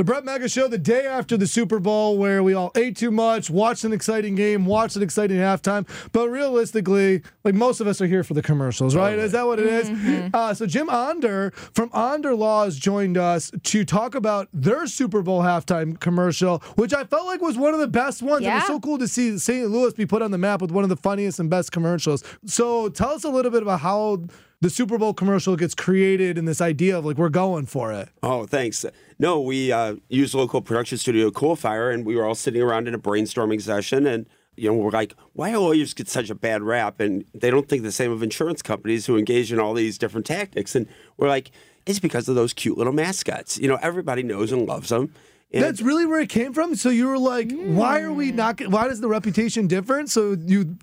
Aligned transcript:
The 0.00 0.04
Bret 0.04 0.24
Mega 0.24 0.48
Show, 0.48 0.66
the 0.66 0.78
day 0.78 1.04
after 1.04 1.36
the 1.36 1.46
Super 1.46 1.78
Bowl, 1.78 2.16
where 2.16 2.42
we 2.42 2.54
all 2.54 2.72
ate 2.74 2.96
too 2.96 3.10
much, 3.10 3.50
watched 3.50 3.84
an 3.84 3.92
exciting 3.92 4.34
game, 4.34 4.64
watched 4.64 4.96
an 4.96 5.02
exciting 5.02 5.36
halftime. 5.36 5.86
But 6.12 6.30
realistically, 6.30 7.20
like 7.44 7.54
most 7.54 7.82
of 7.82 7.86
us 7.86 8.00
are 8.00 8.06
here 8.06 8.24
for 8.24 8.32
the 8.32 8.40
commercials, 8.40 8.96
right? 8.96 9.18
Is 9.18 9.32
that 9.32 9.46
what 9.46 9.58
it 9.58 9.66
is? 9.66 9.90
Uh, 10.32 10.54
so 10.54 10.64
Jim 10.64 10.88
Onder 10.88 11.50
from 11.74 11.90
Onder 11.92 12.34
Laws 12.34 12.78
joined 12.78 13.18
us 13.18 13.50
to 13.64 13.84
talk 13.84 14.14
about 14.14 14.48
their 14.54 14.86
Super 14.86 15.20
Bowl 15.20 15.42
halftime 15.42 16.00
commercial, 16.00 16.60
which 16.76 16.94
I 16.94 17.04
felt 17.04 17.26
like 17.26 17.42
was 17.42 17.58
one 17.58 17.74
of 17.74 17.80
the 17.80 17.86
best 17.86 18.22
ones. 18.22 18.42
Yeah. 18.42 18.52
It 18.52 18.54
was 18.54 18.66
so 18.68 18.80
cool 18.80 18.96
to 18.96 19.06
see 19.06 19.36
St. 19.36 19.68
Louis 19.68 19.92
be 19.92 20.06
put 20.06 20.22
on 20.22 20.30
the 20.30 20.38
map 20.38 20.62
with 20.62 20.70
one 20.70 20.82
of 20.82 20.88
the 20.88 20.96
funniest 20.96 21.40
and 21.40 21.50
best 21.50 21.72
commercials. 21.72 22.24
So 22.46 22.88
tell 22.88 23.10
us 23.10 23.24
a 23.24 23.28
little 23.28 23.50
bit 23.50 23.62
about 23.62 23.80
how 23.80 24.22
the 24.60 24.70
Super 24.70 24.98
Bowl 24.98 25.14
commercial 25.14 25.56
gets 25.56 25.74
created 25.74 26.36
and 26.36 26.46
this 26.46 26.60
idea 26.60 26.98
of 26.98 27.04
like 27.04 27.16
we're 27.16 27.28
going 27.28 27.66
for 27.66 27.92
it. 27.92 28.10
Oh, 28.22 28.46
thanks. 28.46 28.84
No, 29.18 29.40
we 29.40 29.72
uh, 29.72 29.96
used 30.08 30.34
local 30.34 30.60
production 30.60 30.98
studio 30.98 31.30
Coolfire, 31.30 31.92
and 31.92 32.04
we 32.04 32.16
were 32.16 32.24
all 32.24 32.34
sitting 32.34 32.60
around 32.60 32.88
in 32.88 32.94
a 32.94 32.98
brainstorming 32.98 33.60
session, 33.60 34.06
and 34.06 34.26
you 34.56 34.68
know, 34.68 34.76
we're 34.76 34.90
like, 34.90 35.14
why 35.32 35.52
do 35.52 35.58
lawyers 35.60 35.94
get 35.94 36.08
such 36.08 36.28
a 36.28 36.34
bad 36.34 36.62
rap? 36.62 37.00
And 37.00 37.24
they 37.34 37.50
don't 37.50 37.68
think 37.68 37.82
the 37.82 37.92
same 37.92 38.12
of 38.12 38.22
insurance 38.22 38.60
companies 38.60 39.06
who 39.06 39.16
engage 39.16 39.52
in 39.52 39.58
all 39.58 39.72
these 39.72 39.96
different 39.96 40.26
tactics. 40.26 40.74
And 40.74 40.86
we're 41.16 41.28
like, 41.28 41.50
it's 41.86 41.98
because 41.98 42.28
of 42.28 42.34
those 42.34 42.52
cute 42.52 42.76
little 42.76 42.92
mascots. 42.92 43.58
You 43.58 43.68
know, 43.68 43.78
everybody 43.80 44.22
knows 44.22 44.52
and 44.52 44.66
loves 44.66 44.90
them. 44.90 45.14
And 45.52 45.64
That's 45.64 45.80
really 45.80 46.04
where 46.04 46.20
it 46.20 46.28
came 46.28 46.52
from. 46.52 46.74
So 46.74 46.90
you 46.90 47.08
were 47.08 47.18
like, 47.18 47.50
why 47.52 48.02
are 48.02 48.12
we 48.12 48.32
not? 48.32 48.60
Why 48.68 48.86
does 48.86 49.00
the 49.00 49.08
reputation 49.08 49.66
different? 49.66 50.10
So 50.10 50.36
you 50.38 50.76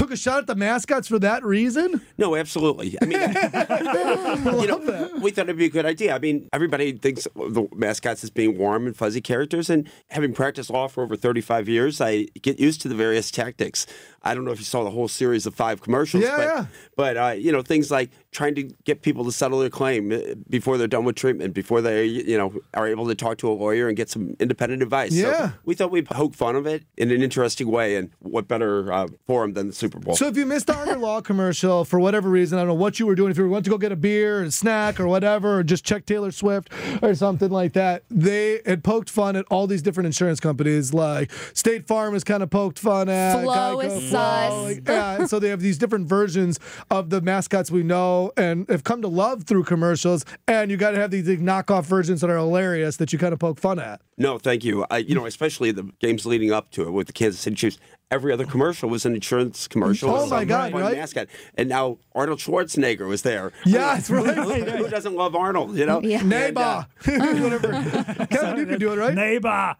took 0.00 0.10
a 0.10 0.16
shot 0.16 0.38
at 0.38 0.46
the 0.46 0.54
mascots 0.54 1.08
for 1.08 1.18
that 1.18 1.44
reason. 1.44 2.00
No, 2.16 2.34
absolutely. 2.34 2.96
I 3.02 3.04
mean, 3.04 3.20
you 4.62 4.66
know, 4.66 5.10
we 5.20 5.30
thought 5.30 5.42
it'd 5.42 5.58
be 5.58 5.66
a 5.66 5.70
good 5.70 5.84
idea. 5.84 6.14
I 6.14 6.18
mean, 6.18 6.48
everybody 6.54 6.92
thinks 6.92 7.28
the 7.34 7.68
mascots 7.74 8.24
as 8.24 8.30
being 8.30 8.56
warm 8.56 8.86
and 8.86 8.96
fuzzy 8.96 9.20
characters, 9.20 9.68
and 9.68 9.86
having 10.08 10.32
practiced 10.32 10.70
law 10.70 10.88
for 10.88 11.02
over 11.02 11.16
35 11.16 11.68
years, 11.68 12.00
I 12.00 12.28
get 12.40 12.58
used 12.58 12.80
to 12.80 12.88
the 12.88 12.94
various 12.94 13.30
tactics. 13.30 13.86
I 14.22 14.34
don't 14.34 14.44
know 14.44 14.50
if 14.50 14.58
you 14.58 14.64
saw 14.64 14.84
the 14.84 14.90
whole 14.90 15.08
series 15.08 15.46
of 15.46 15.54
five 15.54 15.80
commercials, 15.80 16.22
Yeah, 16.22 16.36
but, 16.36 16.42
yeah. 16.44 16.66
but 16.96 17.16
uh, 17.16 17.34
you 17.38 17.52
know, 17.52 17.62
things 17.62 17.90
like 17.90 18.10
trying 18.32 18.54
to 18.56 18.64
get 18.84 19.02
people 19.02 19.24
to 19.24 19.32
settle 19.32 19.58
their 19.60 19.70
claim 19.70 20.12
uh, 20.12 20.18
before 20.48 20.76
they're 20.78 20.86
done 20.86 21.04
with 21.04 21.16
treatment, 21.16 21.54
before 21.54 21.80
they, 21.80 22.04
you 22.04 22.36
know, 22.36 22.52
are 22.74 22.86
able 22.86 23.08
to 23.08 23.14
talk 23.14 23.38
to 23.38 23.50
a 23.50 23.54
lawyer 23.54 23.88
and 23.88 23.96
get 23.96 24.10
some 24.10 24.36
independent 24.38 24.82
advice. 24.82 25.12
Yeah. 25.12 25.48
So 25.50 25.52
we 25.64 25.74
thought 25.74 25.90
we'd 25.90 26.06
poke 26.06 26.34
fun 26.34 26.54
of 26.54 26.66
it 26.66 26.84
in 26.96 27.10
an 27.10 27.22
interesting 27.22 27.68
way, 27.70 27.96
and 27.96 28.10
what 28.18 28.46
better 28.46 28.92
uh, 28.92 29.08
forum 29.26 29.54
than 29.54 29.68
the 29.68 29.72
Super 29.72 29.98
Bowl? 29.98 30.14
So 30.16 30.26
if 30.26 30.36
you 30.36 30.44
missed 30.46 30.66
the 30.66 30.76
Onder 30.76 30.96
Law 30.96 31.20
commercial 31.22 31.84
for 31.84 31.98
whatever 31.98 32.28
reason, 32.28 32.58
I 32.58 32.62
don't 32.62 32.68
know 32.68 32.74
what 32.74 33.00
you 33.00 33.06
were 33.06 33.14
doing. 33.14 33.30
If 33.30 33.38
you 33.38 33.48
went 33.48 33.64
to 33.64 33.70
go 33.70 33.78
get 33.78 33.90
a 33.92 33.96
beer, 33.96 34.42
a 34.42 34.50
snack, 34.50 35.00
or 35.00 35.08
whatever, 35.08 35.58
or 35.58 35.62
just 35.62 35.84
check 35.84 36.04
Taylor 36.06 36.30
Swift 36.30 36.70
or 37.02 37.14
something 37.14 37.50
like 37.50 37.72
that, 37.72 38.04
they 38.10 38.60
had 38.66 38.84
poked 38.84 39.08
fun 39.08 39.34
at 39.36 39.46
all 39.50 39.66
these 39.66 39.82
different 39.82 40.06
insurance 40.06 40.40
companies. 40.40 40.92
Like 40.92 41.32
State 41.54 41.86
Farm 41.86 42.12
has 42.12 42.22
kind 42.22 42.42
of 42.42 42.50
poked 42.50 42.78
fun 42.78 43.08
at 43.08 43.42
Flo 43.42 43.54
Geico, 43.54 43.84
is 43.84 44.09
Flo, 44.10 44.18
sus. 44.18 44.64
like, 44.64 44.88
yeah, 44.88 45.26
so 45.26 45.38
they 45.38 45.48
have 45.48 45.60
these 45.60 45.78
different 45.78 46.08
versions 46.08 46.58
of 46.90 47.10
the 47.10 47.20
mascots 47.20 47.70
we 47.70 47.82
know 47.82 48.32
and 48.36 48.68
have 48.68 48.84
come 48.84 49.02
to 49.02 49.08
love 49.08 49.44
through 49.44 49.64
commercials. 49.64 50.24
And 50.46 50.70
you 50.70 50.76
got 50.76 50.92
to 50.92 50.98
have 50.98 51.10
these 51.10 51.28
like, 51.28 51.40
knockoff 51.40 51.84
versions 51.84 52.20
that 52.20 52.30
are 52.30 52.38
hilarious 52.38 52.96
that 52.98 53.12
you 53.12 53.18
kind 53.18 53.32
of 53.32 53.38
poke 53.38 53.58
fun 53.58 53.78
at. 53.78 54.00
No, 54.18 54.38
thank 54.38 54.64
you. 54.64 54.84
I, 54.90 54.98
you 54.98 55.14
know, 55.14 55.26
especially 55.26 55.70
the 55.70 55.90
games 56.00 56.26
leading 56.26 56.52
up 56.52 56.70
to 56.72 56.82
it 56.82 56.90
with 56.90 57.06
the 57.06 57.12
Kansas 57.12 57.40
City 57.40 57.56
Chiefs. 57.56 57.78
Every 58.10 58.32
other 58.32 58.44
commercial 58.44 58.88
was 58.88 59.06
an 59.06 59.14
insurance 59.14 59.68
commercial. 59.68 60.10
Oh 60.10 60.26
my 60.26 60.44
God, 60.44 60.72
fun 60.72 60.80
right? 60.82 60.96
Mascot. 60.96 61.28
And 61.56 61.68
now 61.68 61.98
Arnold 62.14 62.40
Schwarzenegger 62.40 63.06
was 63.06 63.22
there. 63.22 63.52
Yeah, 63.64 63.94
that's 63.94 64.10
right. 64.10 64.36
Who, 64.36 64.52
who 64.84 64.88
doesn't 64.88 65.14
love 65.14 65.36
Arnold? 65.36 65.76
You 65.76 65.86
know. 65.86 66.00
Yeah. 66.02 66.20
And, 66.20 66.32
uh, 66.58 66.84
Neighbor. 67.06 67.42
Whatever. 67.42 68.26
Kevin, 68.30 68.56
you 68.58 68.66
can 68.66 68.78
do 68.78 68.92
it, 68.92 68.96
right? 68.96 69.14
Neighbor. 69.14 69.76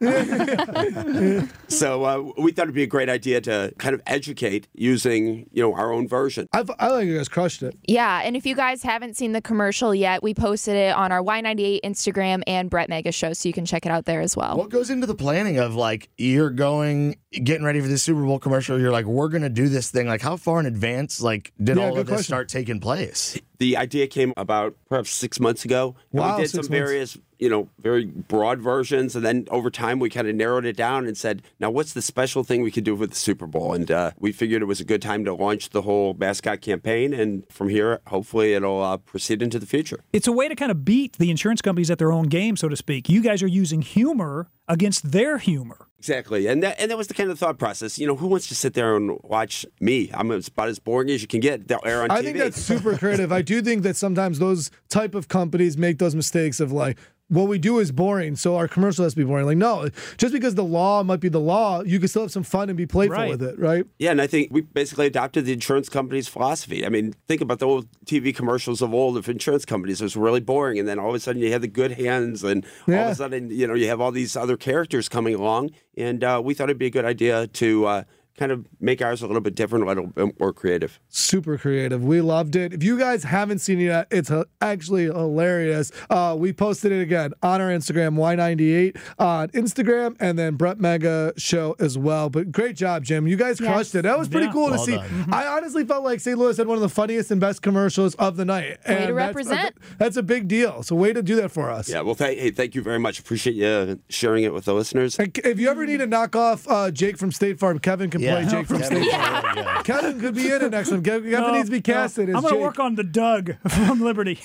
so 1.68 2.04
uh, 2.04 2.32
we 2.40 2.52
thought 2.52 2.62
it'd 2.62 2.74
be 2.74 2.84
a 2.84 2.86
great 2.86 3.08
idea 3.08 3.40
to 3.40 3.74
kind 3.78 3.94
of 3.94 4.02
educate 4.06 4.68
using 4.74 5.48
you 5.52 5.62
know 5.62 5.74
our 5.74 5.92
own 5.92 6.06
version. 6.06 6.46
I, 6.52 6.64
I 6.78 6.88
think 6.90 7.10
you 7.10 7.16
guys 7.16 7.28
crushed 7.28 7.62
it. 7.62 7.76
Yeah, 7.86 8.20
and 8.24 8.36
if 8.36 8.46
you 8.46 8.54
guys 8.54 8.82
haven't 8.82 9.16
seen 9.16 9.32
the 9.32 9.42
commercial 9.42 9.94
yet, 9.94 10.22
we 10.22 10.34
posted 10.34 10.76
it 10.76 10.94
on 10.94 11.10
our 11.10 11.22
Y98 11.22 11.80
Instagram 11.84 12.42
and 12.46 12.70
Bret 12.70 12.88
Mega 12.88 13.12
Show, 13.12 13.32
so 13.32 13.48
you 13.48 13.52
can 13.52 13.66
check 13.66 13.86
it 13.86 13.90
out 13.92 14.04
there 14.04 14.20
as 14.20 14.36
well. 14.36 14.56
What 14.56 14.70
goes 14.70 14.90
into 14.90 15.06
the 15.06 15.14
planning 15.14 15.58
of 15.58 15.74
like 15.74 16.08
you're 16.16 16.50
going 16.50 17.16
getting 17.32 17.64
ready 17.64 17.80
for 17.80 17.88
this 17.88 18.02
Super 18.02 18.19
Bowl 18.26 18.38
commercial? 18.38 18.78
You're 18.80 18.92
like, 18.92 19.06
we're 19.06 19.28
gonna 19.28 19.48
do 19.48 19.68
this 19.68 19.90
thing. 19.90 20.06
Like, 20.08 20.20
how 20.22 20.36
far 20.36 20.60
in 20.60 20.66
advance 20.66 21.20
like 21.20 21.52
did 21.62 21.76
Yeah, 21.76 21.84
all 21.84 21.90
of 21.98 22.06
this 22.06 22.08
question. 22.08 22.24
start 22.24 22.48
taking 22.48 22.80
place? 22.80 23.38
The 23.58 23.76
idea 23.76 24.06
came 24.06 24.32
about 24.36 24.74
perhaps 24.88 25.10
six 25.10 25.38
months 25.40 25.64
ago. 25.64 25.94
And 26.12 26.20
Wow, 26.20 26.36
we 26.36 26.42
did 26.42 26.50
six 26.50 26.66
some 26.66 26.72
months. 26.74 26.90
various, 26.90 27.18
you 27.40 27.48
know, 27.48 27.68
very 27.80 28.04
broad 28.04 28.60
versions. 28.60 29.16
And 29.16 29.24
then 29.24 29.46
over 29.50 29.70
time, 29.70 29.98
we 29.98 30.10
kind 30.10 30.28
of 30.28 30.34
narrowed 30.34 30.66
it 30.66 30.76
down 30.76 31.06
and 31.06 31.16
said, 31.16 31.42
now 31.58 31.70
what's 31.70 31.94
the 31.94 32.02
special 32.02 32.44
thing 32.44 32.62
we 32.62 32.70
could 32.70 32.84
do 32.84 32.94
with 32.94 33.10
the 33.10 33.16
Super 33.16 33.46
Bowl? 33.46 33.72
And 33.72 33.90
uh, 33.90 34.10
we 34.18 34.30
figured 34.30 34.60
it 34.60 34.66
was 34.66 34.80
a 34.80 34.84
good 34.84 35.00
time 35.00 35.24
to 35.24 35.34
launch 35.34 35.70
the 35.70 35.82
whole 35.82 36.14
mascot 36.14 36.60
campaign. 36.60 37.14
And 37.14 37.50
from 37.50 37.70
here, 37.70 38.00
hopefully, 38.06 38.52
it'll 38.52 38.82
uh, 38.82 38.98
proceed 38.98 39.42
into 39.42 39.58
the 39.58 39.66
future. 39.66 40.04
It's 40.12 40.28
a 40.28 40.32
way 40.32 40.48
to 40.48 40.54
kind 40.54 40.70
of 40.70 40.84
beat 40.84 41.16
the 41.16 41.30
insurance 41.30 41.62
companies 41.62 41.90
at 41.90 41.98
their 41.98 42.12
own 42.12 42.28
game, 42.28 42.56
so 42.56 42.68
to 42.68 42.76
speak. 42.76 43.08
You 43.08 43.22
guys 43.22 43.42
are 43.42 43.48
using 43.48 43.80
humor 43.80 44.50
against 44.68 45.10
their 45.10 45.38
humor. 45.38 45.88
Exactly. 45.98 46.46
And 46.46 46.62
that, 46.62 46.80
and 46.80 46.90
that 46.90 46.96
was 46.96 47.08
the 47.08 47.14
kind 47.14 47.30
of 47.30 47.38
thought 47.38 47.58
process. 47.58 47.98
You 47.98 48.06
know, 48.06 48.16
who 48.16 48.26
wants 48.26 48.48
to 48.48 48.54
sit 48.54 48.74
there 48.74 48.96
and 48.96 49.18
watch 49.22 49.66
me? 49.80 50.10
I'm 50.14 50.30
about 50.30 50.68
as 50.68 50.78
boring 50.78 51.10
as 51.10 51.20
you 51.22 51.28
can 51.28 51.40
get. 51.40 51.68
They'll 51.68 51.80
air 51.84 52.02
on 52.02 52.10
I 52.10 52.20
TV. 52.20 52.24
think 52.24 52.38
that's 52.38 52.62
super 52.62 52.96
creative. 52.96 53.32
I 53.32 53.42
do 53.42 53.60
think 53.60 53.82
that 53.82 53.96
sometimes 53.96 54.38
those 54.38 54.70
type 54.88 55.14
of 55.14 55.28
companies 55.28 55.76
make 55.76 55.98
those 55.98 56.14
mistakes 56.14 56.60
of 56.60 56.72
like, 56.72 56.98
what 57.30 57.48
we 57.48 57.58
do 57.58 57.78
is 57.78 57.90
boring, 57.92 58.36
so 58.36 58.56
our 58.56 58.68
commercial 58.68 59.04
has 59.04 59.14
to 59.14 59.16
be 59.16 59.24
boring. 59.24 59.46
Like, 59.46 59.56
no, 59.56 59.88
just 60.18 60.32
because 60.34 60.56
the 60.56 60.64
law 60.64 61.02
might 61.02 61.20
be 61.20 61.28
the 61.30 61.40
law, 61.40 61.82
you 61.82 61.98
can 61.98 62.08
still 62.08 62.22
have 62.22 62.30
some 62.32 62.42
fun 62.42 62.68
and 62.68 62.76
be 62.76 62.86
playful 62.86 63.16
Right. 63.16 63.30
with 63.30 63.42
it, 63.42 63.58
right? 63.58 63.86
Yeah, 63.98 64.10
and 64.10 64.20
I 64.20 64.26
think 64.26 64.48
we 64.50 64.60
basically 64.60 65.06
adopted 65.06 65.44
the 65.46 65.52
insurance 65.52 65.88
company's 65.88 66.28
philosophy. 66.28 66.84
I 66.84 66.88
mean, 66.88 67.14
think 67.28 67.40
about 67.40 67.60
the 67.60 67.66
old 67.66 67.86
TV 68.04 68.34
commercials 68.34 68.82
of 68.82 68.92
old 68.92 69.16
of 69.16 69.28
insurance 69.28 69.64
companies. 69.64 70.00
It 70.00 70.04
was 70.04 70.16
really 70.16 70.40
boring, 70.40 70.78
and 70.78 70.86
then 70.86 70.98
all 70.98 71.08
of 71.10 71.14
a 71.14 71.20
sudden 71.20 71.40
you 71.40 71.50
had 71.52 71.62
the 71.62 71.68
good 71.68 71.92
hands, 71.92 72.42
and 72.44 72.66
all 72.88 72.94
of 72.94 73.08
a 73.10 73.14
sudden 73.14 73.48
you 73.50 73.66
know 73.66 73.74
you 73.74 73.86
have 73.88 74.00
all 74.00 74.12
these 74.12 74.36
other 74.36 74.56
characters 74.56 75.08
coming 75.08 75.34
along, 75.34 75.70
and 75.96 76.22
uh, 76.24 76.40
we 76.44 76.52
thought 76.54 76.64
it'd 76.64 76.78
be 76.78 76.86
a 76.86 76.90
good 76.90 77.04
idea 77.04 77.46
to 77.46 77.86
uh, 77.86 78.02
kind 78.38 78.52
of 78.52 78.64
make 78.80 79.02
ours 79.02 79.20
a 79.22 79.26
little 79.26 79.40
bit 79.42 79.54
different, 79.54 79.84
a 79.84 79.88
little 79.88 80.06
bit 80.06 80.40
more 80.40 80.52
creative. 80.52 80.98
Super 81.08 81.58
creative. 81.58 82.02
We 82.02 82.20
loved 82.22 82.56
it. 82.56 82.72
If 82.72 82.82
you 82.82 82.98
guys 82.98 83.24
haven't 83.24 83.58
seen 83.58 83.80
it 83.80 83.84
yet, 83.84 84.06
it's 84.10 84.30
uh, 84.30 84.44
actually 84.62 85.04
hilarious. 85.04 85.92
Uh, 86.08 86.34
we 86.38 86.52
posted 86.52 86.90
it 86.92 87.02
again 87.02 87.32
on 87.42 87.60
our 87.60 87.68
Instagram, 87.68 88.16
Y98 88.16 88.96
on 89.18 89.48
Instagram, 89.48 90.16
and 90.20 90.38
then 90.38 90.54
Bret 90.56 90.80
Mega 90.80 91.32
Show 91.36 91.76
as 91.78 91.98
well. 91.98 92.30
But 92.30 92.50
great 92.52 92.76
job, 92.76 93.04
Jim. 93.04 93.26
You 93.26 93.36
guys 93.36 93.58
crushed 93.58 93.94
it. 93.94 94.02
That 94.02 94.18
was 94.18 94.28
pretty 94.28 94.46
Yeah. 94.46 94.52
cool 94.52 94.70
to 94.70 94.78
see. 94.78 94.96
done. 94.96 95.26
I 95.32 95.46
honestly 95.46 95.84
felt 95.84 96.04
like 96.04 96.20
St. 96.20 96.38
Louis 96.38 96.56
had 96.56 96.66
one 96.66 96.76
of 96.76 96.82
the 96.82 96.88
funniest 96.88 97.30
and 97.30 97.40
best 97.40 97.60
commercials 97.62 98.14
of 98.14 98.36
the 98.36 98.44
night. 98.44 98.60
Way 98.60 98.76
to 98.84 98.88
And 98.88 98.98
that's 98.98 99.10
a- 99.10 99.14
represent. 99.14 99.74
That's 99.98 100.16
a 100.16 100.22
big 100.22 100.48
deal. 100.48 100.82
So, 100.82 100.96
way 100.96 101.12
to 101.12 101.22
do 101.22 101.36
that 101.36 101.50
for 101.50 101.70
us. 101.70 101.88
Yeah, 101.88 102.00
well, 102.00 102.14
th- 102.14 102.38
hey, 102.38 102.50
thank 102.50 102.74
you 102.74 102.82
very 102.82 102.98
much. 102.98 103.18
Appreciate 103.18 103.54
you 103.56 103.98
sharing 104.08 104.44
it 104.44 104.54
with 104.54 104.64
the 104.64 104.74
listeners. 104.74 105.18
And 105.18 105.36
If 105.44 105.58
you 105.60 105.68
ever 105.68 105.84
need 105.86 106.00
a 106.00 106.06
knockoff 106.06 106.64
uh, 106.68 106.90
Jake 106.90 107.18
from 107.18 107.32
State 107.32 107.58
Farm, 107.58 107.78
Kevin 107.78 108.10
can 108.10 108.19
play 108.20 108.44
Jake 108.46 108.66
from 108.66 108.82
State 108.82 109.10
Farm. 109.10 109.84
Kevin 109.84 110.20
could 110.20 110.34
be 110.34 110.50
in 110.50 110.62
it 110.62 110.70
next 110.70 110.90
time. 110.90 111.02
Kevin, 111.02 111.30
Kevin 111.30 111.46
No, 111.48 111.54
needs 111.54 111.66
to 111.68 111.72
be 111.72 111.80
casted 111.80 112.28
as 112.28 112.36
I'm 112.36 112.42
going 112.42 112.54
to 112.54 112.60
work 112.60 112.78
on 112.78 112.94
the 112.94 113.04
Doug 113.04 113.56
from 113.68 114.00
Liberty. 114.00 114.38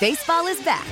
Baseball 0.00 0.46
is 0.46 0.60
back, 0.62 0.86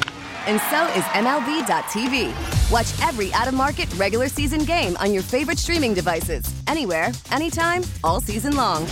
and 0.49 0.61
so 0.71 0.87
is 0.99 1.05
MLB.tv. 1.15 2.33
Watch 2.73 2.93
every 3.09 3.33
out 3.35 3.47
of 3.49 3.55
market 3.55 3.93
regular 3.95 4.29
season 4.29 4.65
game 4.65 4.97
on 4.99 5.13
your 5.13 5.23
favorite 5.23 5.59
streaming 5.59 5.95
devices, 5.95 6.45
anywhere, 6.67 7.11
anytime, 7.31 7.83
all 8.03 8.21
season 8.21 8.57
long. 8.57 8.85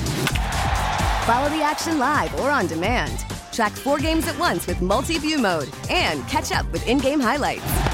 Follow 1.25 1.49
the 1.51 1.63
action 1.63 1.99
live 1.99 2.33
or 2.41 2.51
on 2.51 2.67
demand. 2.67 3.25
Track 3.53 3.73
four 3.73 3.99
games 3.99 4.27
at 4.29 4.39
once 4.39 4.67
with 4.67 4.81
multi 4.83 5.19
view 5.19 5.39
mode 5.39 5.69
and 5.91 6.27
catch 6.29 6.53
up 6.53 6.71
with 6.73 6.87
in 6.87 6.99
game 6.99 7.21
highlights. 7.21 7.94